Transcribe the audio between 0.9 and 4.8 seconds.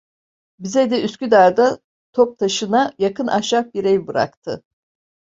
de Üsküdar'da, Toptaşı'na yakın ahşap bir ev bıraktı.